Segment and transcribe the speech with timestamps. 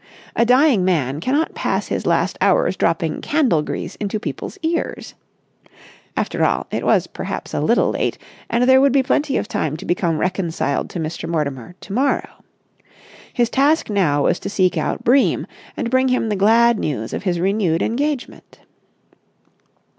[0.35, 5.13] A dying man cannot pass his last hours dropping candle grease into people's ears.
[6.17, 8.17] After all, it was perhaps a little late,
[8.49, 11.29] and there would be plenty of time to become reconciled to Mr.
[11.29, 12.41] Mortimer to morrow.
[13.31, 15.45] His task now was to seek out Bream
[15.77, 18.59] and bring him the glad news of his renewed engagement.